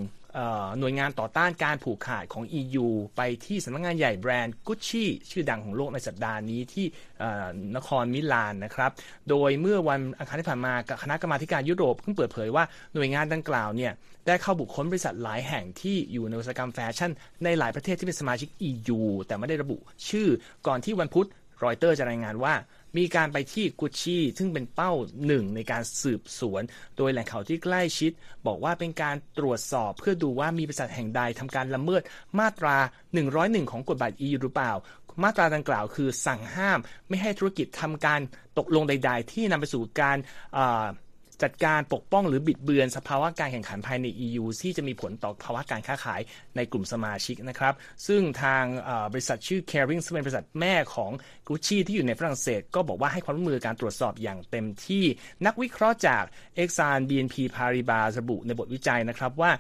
[0.78, 6.86] หน่วยงานต่อต้านการผูกขาดของ EU ไปที่สำนักงงานใหญ่แบรนด์กุชชี่ชื่อดังของโลกในสัปดาห์นี้ที่
[7.76, 8.90] นครมิลานนะครับ
[9.30, 13.92] โดยเมื่อวันอังคารที่ผ่านมาคณะกรรมาการยุโรปเพิ่งเปิดเผยว่าหน่วยงานดังกล่าวเนี่ย
[14.26, 17.10] ได้เข้าบุคคลบริษัทหลายแห่งที่อยู่ในอุตสาหกรรมแฟชั่น
[17.44, 19.76] ในหลายประเทศที่เป็นสมาชิก EU แต่ไม่ได้ระบุ
[20.08, 20.28] ชื่อ
[20.66, 21.26] ก่อนที่วันพุธ
[21.64, 22.54] รอยเตอร์จะรายงานว่า
[22.98, 24.92] มีการไปที่กุชชี่ซึ่งเป็นเป้า
[25.26, 26.62] หนึ่งในการสืบสวน
[26.96, 28.10] โดยแหล่งข่าวที่ใกล้ชิด
[28.46, 32.02] บอกว่าเป็นการตรวจสอบเพื่อดูว่ามีบริษัทแห่งใดทำการละเมิด
[32.38, 32.76] มาตรา
[33.24, 34.72] 101 ของกฎหมาย EU หรือเปล่า
[35.22, 38.20] มาตราดังกล่าวคือสั่งห้าม ไม่ให้ธุรกิจทำการ
[38.58, 40.18] ตกลงใด ๆ ที่นำไปสู่การ
[41.42, 46.20] จัดการปกป้องหรือบิดเบือนสภาวะการแข่งขันภายใน EU ที่จะมีผลต่อภาวะการค้าขาย
[46.56, 47.74] ในกลุ่มสมาชิกนะครับ
[48.06, 48.64] ซึ่งทาง
[49.12, 51.10] บริษัทชื่อ Caring ซึ่งเป็นบริษัทแม่ของ
[51.48, 55.04] Gucci ที่อยู่ในฝรั่งเศส ก็บอกว่าให้ความร่วมมือการตรวจสอบอย่างเต็มที่
[55.46, 56.22] นักวิเคราะห์จาก
[56.62, 59.50] Exxon BNP Paribas ระบุในบทวิจัยนะครับว่า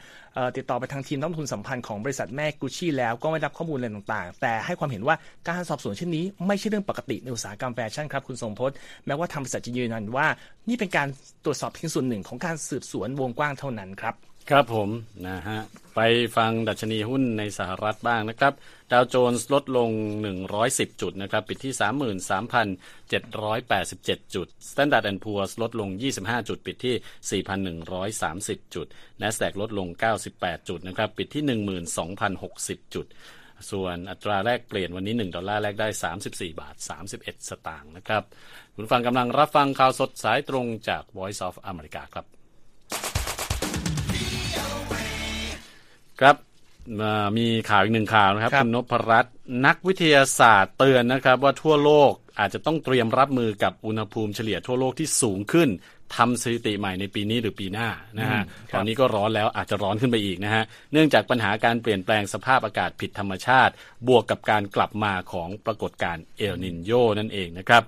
[0.56, 10.26] ติดต่อไปทางทีมต้นทุนสัมพันธ์ของบริษัทแม่กุชชี่แล้วก็ไม่รับข้อมูลอะไรต่างๆ แต่ให้ความเห็นว่าการสอบสวนเช่นนี้ไม่ใช่เรื่องปกติในอุตสาหกรรมแฟชั่นครับคุณทรงพจน์แม้ว่าทางบริษัทจะยืนยันว่า
[10.68, 11.08] นี่เป็นการ
[11.44, 14.14] ตรวจสอบเพียงส่วนหนึ่งของการสืบสวนวงกว้างเท่านั้นครับ
[14.50, 14.90] ครับผม
[15.28, 15.60] นะฮะ
[15.96, 16.00] ไป
[16.36, 18.52] ฟังดัชนีหุ้นในสหรัฐบ้างนะครับ
[18.92, 19.90] ดาวโจนส์ลดลง
[20.44, 21.72] 110 จุดนะครับ ปิดที่
[24.18, 25.88] 33,787 จุด Standard and Poor's ลดลง
[26.20, 28.86] 25 จุด ปิดที่ 4,130 จุด
[29.20, 29.88] NASDAQ ลดลง
[30.28, 31.44] 98 จุดนะครับ ปิดที่
[32.18, 33.06] 12,060 จุด
[33.70, 35.88] ส่วนอัตราแลกเปลี่ยนวันนี้ 1 ดอลลาร์แลกได้
[36.20, 36.74] 34 บาท
[37.12, 38.22] 31 สตางค์นะครับ
[38.74, 42.26] คุณฟังกำลังรับฟังข่าวสดสายตรงจาก Voice of America ครับ
[46.20, 46.36] ครับ
[47.38, 49.34] มีข่าวอีกหนึ่งข่าวนะครับ คุณนพรัตน์
[49.66, 55.68] นักวิทยาศาสตร์เตือนนะครับว่าทั่วโลก อาจจะต้องเตรียมรับมือกับอุณหภูมิเฉลี่ยทั่วโลกที่สูงขึ้น
[56.16, 58.42] ทำสถิติใหม่ในปีนี้หรือปีหน้านะฮะ
[58.74, 63.72] ตอนนี้ก็ร้อนแล้วอาจจะร้อนขึ้นไปอีกนะฮะเนื่องจากปัญหาการเปลี่ยนแปลงสภาพอากาศผิดธรรมชาติ
[64.08, 67.82] บวกกับการกลับมาของปรากฏการณ์เอลนินโยนั่นเองนะครับ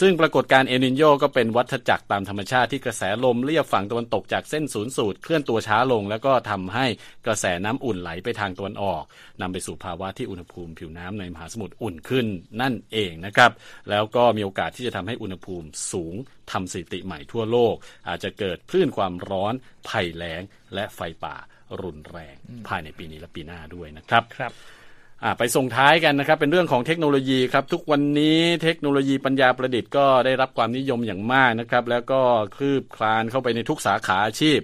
[0.00, 6.86] ซึ่งปรากฏการณ์เอลนินโยก็เป็นวัฏจักรตามธรรมชาติที่กระแสลมเลียบฝั่งตะวันตกจากเส้นศูนย์สูตรเคลื่อนตัวช้าลง แล้วก็ทำให้
[7.26, 9.02] กระแสน้ำอุ่นไหลไปทางตะวันออก
[9.40, 12.26] นำไปสู่ภาวะที่อุณหภูมิผิวน้ำในมหาสมุทรอุ่นขึ้น
[12.60, 13.50] นั่นเองนะครับ
[13.90, 16.14] แล้วก็มีโอกาสที่จะทำให้อุณหภูมิสูง
[16.52, 17.74] ทำสถิติใหม่ทั่วโลก
[18.08, 19.54] อาจจะเกิดคลื่นความร้อน
[19.88, 20.42] ภัยแล้ง
[20.74, 21.36] และไฟป่า
[21.82, 22.36] รุนแรง
[22.68, 24.52] ภายในปีนี้และปีหน้าด้วยนะครับครับ
[25.38, 32.20] ไปส่งท้ายกันนะครับ เป็นเรื่องของเทคโนโลยีครับ ทุกวันนี้เทคโนโลยีปัญญาประดิษฐ์ก็ได้รับความนิยมอย่างมากนะครับ แล้วก็
[32.56, 34.58] คืบคลานเข้าไปในทุกสาขาอาชีพ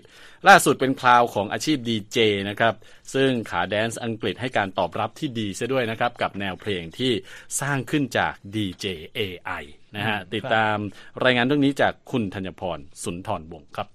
[0.48, 2.74] ล่าสุดเป็นคราวของอาชีพดีเจนะครับ
[3.14, 7.12] ซึ่งขาแดนซ์อังกฤษให้การตอบรับที่ดีซะด้วยนะครับ กับแนวเพลงที่
[7.60, 8.86] สร้างขึ้นจาก DJ
[9.18, 9.62] AI
[9.96, 10.76] นะฮะติดตาม
[11.24, 13.88] รายงานเรื่องนี้จากคุณธัญพรสุนทรวงศ์ครับ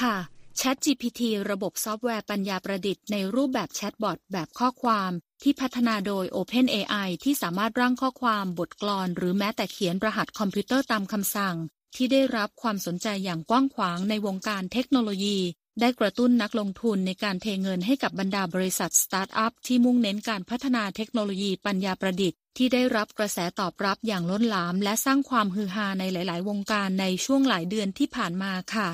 [0.00, 0.16] ค่ะ
[0.60, 5.10] ChatGPT ระบบซอฟต์แวร์ปัญญาประดิษฐ์ในรูปแบบแชทบอทแบบข้อความ
[5.42, 11.56] ที่พัฒนาโดย OpenAI ที่สามารถร่างข้อความบทกลอนหรือแม้แต่เขียนรหัสคอมพิวเตอร์ตามคำสั่ง
[11.96, 15.38] ที่ได้รับความสนใจอย่างกว้างขวางในวงการเทคโนโลยี
[15.80, 28.90] ได้กระตุ้นนักลงทุนในการเทเงินให้กับบรรดาบริษัทสตาร์ทอัพที่มุ่งเน้นการพัฒนาเทคโนโลยีปัญญาประดิษฐ์ที่ได้รับกระแสตอบรับอย่างล้นหลาม และสร้างความฮือฮาในหลาย ๆ วงการในช่วงหลายเดือนที่ผ่านมาค่ะ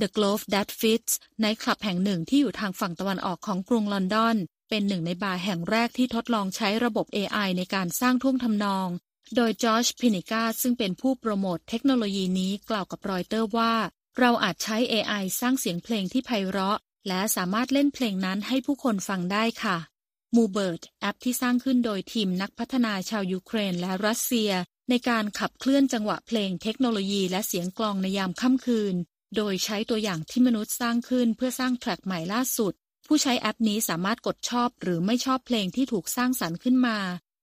[0.00, 4.36] The Glove That Fits ในคลับแห่งหนึ่งที่อยู่ทางฝั่งตะวันออกของกรุงลอนดอน
[4.68, 8.88] เป็นหนึ่งในบาร์แห่งแรกที่ทดลองใช้ระบบ AI ในการสร้างท่วงทำนอง
[9.36, 13.74] โดยจอร์จพินิกาซึ่งเป็นผู้โปรโมทเทคโนโลยีนี้กล่าวกับรอยเตอร์ว่า
[14.18, 19.76] เราอาจใช้ AI สร้างเสียงเพลงที่ไพเราะ และสามารถเล่นเพลงนั้นให้ผู้คนฟังได้ค่ะ
[20.36, 24.50] มูเบิร์ตแอปที่สร้างขึ้นโดยทีมนักพัฒนาชาวยูเครนและรัสเซีย
[24.90, 28.94] ในการขับเคลื่อนจังหวะเพลงเทคโนโลยีและเสียงกลองในยามค่ำคืน
[29.36, 32.72] โดยใช้ตัวอย่างที่มนุษย์สร้างขึ้นเพื่อสร้างแทร็กใหม่ล่าสุด
[33.06, 36.98] ผู้ใช้แอปนี้สามารถกดชอบหรือไม่ชอบเพลงที่ถูกสร้างสรรค์ขึ้นมา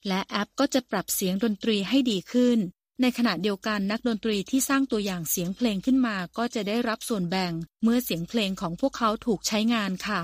[0.08, 2.60] และแอปก็จะปรับเสียงดนตรีให้ดีขึ้น
[3.02, 10.22] ในขณะเดียวกันนักดนตรีที่สร้างตัวอย่างเสียงเพลงขึ้นมาก็จะได้รับส่วนแบ่ง เมื่อเสียงเพลงของพวกเขาถูกใช้งานค่ะ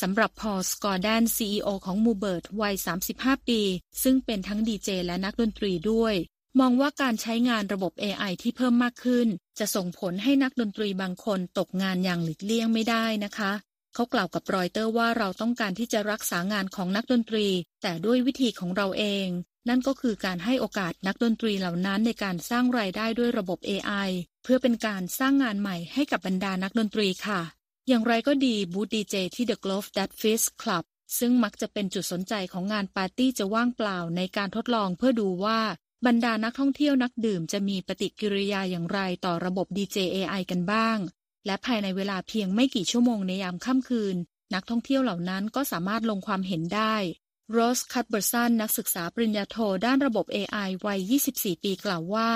[0.00, 2.74] สำหรับพอสกอร์แดนซีอของมูเบิร์ตวัย
[3.12, 3.60] 35 ปี
[4.02, 6.14] ซึ่งเป็นทั้งดีเจและนักดนตรีด้วย
[6.60, 13.52] มองว่าการใช้งานระบบ AI ที่เพิ่มมากขึ้น จะส่งผลให้นักดนตรีบางคนตกงานอย่างหลีกเลี่ยงไม่ได้นะคะ
[13.94, 17.46] เขากล่าวกับรอยเตอร์ว่าเราต้องการที่จะรักษางานของนักดนตรี
[17.82, 19.28] แต่ด้วยวิธีของเราเอง
[19.68, 24.08] นั่นก็คือการให้โอกาสนักดนตรีเหล่านั้นในการสร้างรายได้ด้วยระบบ AI
[24.42, 27.40] เพื่อเป็นการสร้างงานใหม่ให้กับบรรดานักดนตรีค่ะ
[27.88, 30.84] อย่างไรก็ดีบูธดีเจที่ The Glove That Fish Club
[31.18, 35.60] ซึ่งมักจะเป็นจุดสนใจของงานปาร์ตี้จะว่างเปล่าในการทดลองเพื่อดูว่า
[36.04, 40.98] บรรดานักท่องเที่ยวนักดื่มจะมีปฏิกิริยาอย่างไรต่อระบบ DJ AI กันบ้าง
[41.46, 44.16] และภายในเวลาเพียงไม่กี่ชั่วโมงในยามค่ำคืน
[44.54, 46.96] นักท่องเที่ยวเหล่านั้นก็สามารถลงความเห็นได้
[47.52, 49.56] โรสคัตเบอร์สันนักศึกษาปริญญาโท
[49.86, 51.00] ด้านระบบ AI วัย
[51.32, 52.30] 24 ปีกล่าวว่า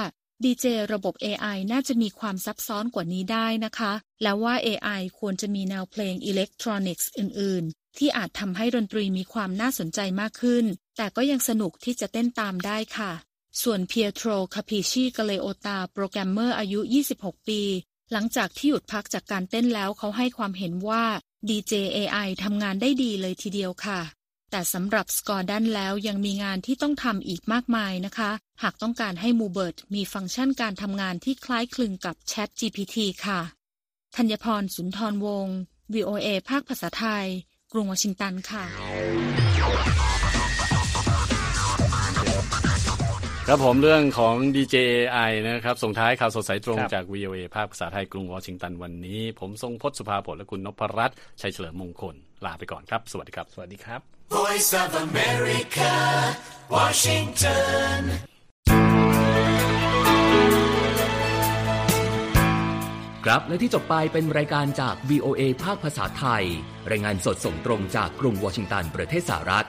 [0.44, 3.92] ดีเจระบบ AI น่าจะมีความซับซ้อนกว่านี้ได้นะคะ
[4.22, 10.64] แล้วว่า AI ควรจะมีแนวเพลงอิเล็กทรอนิกส์อื่น ๆ ที่อาจทำให้ดนตรีมีความน่าสนใจมากขึ้น
[10.96, 13.12] แต่ก็ยังสนุกที่จะเต้นตามได้ค่ะ
[13.62, 16.80] ส่วนเพียโตรคาปิชีกาเลโอตา โปรแกรมเมอร์อายุ
[17.14, 17.62] 26 ปี
[18.12, 21.04] หลังจากที่หยุดพักจากการเต้นแล้วเขาให้ความเห็นว่า
[21.48, 24.00] DJ AI ทำงานได้ดีเลยทีเดียวค่ะ
[24.50, 28.30] แต่สำหรับสกอร์ดันแล้วยังมีงานที่ต้องทำอีกมากมายนะคะ
[28.62, 32.96] หากต้องการให้มูเบิร์ตมีฟังก์ชันการทำงานที่คล้ายคลึงกับ Chat GPT
[33.26, 33.40] ค่ะ
[34.16, 35.58] ธัญพรสุนทรวงศ์
[35.94, 37.26] VOA ภาคภาษาไทย
[37.72, 38.64] กรุงวอชิงตันค่ะ
[43.52, 54.00] ครับผมเรื่องของ DJI นะครับ ส่งท้ายข่าวสดสายตรงครับจาก VOA ภาคภาษาไทยกรุงวอชิงตันวันนี้ ผมทรงพจน์สุภาผลและคุณนพรัตน์ชัยเฉลิมมงคล ลาไปก่อนครับ สวัสดีครับ สวัสดีครับ
[54.36, 55.92] Voice of America,
[56.74, 58.00] Washington.
[63.24, 66.44] ครับและที่จบไปเป็นรายการจาก VOA ภาคภาษาไทย
[66.90, 69.68] รายงานสดส่งตรงจากกรุงวอชิงตันประเทศสหรัฐ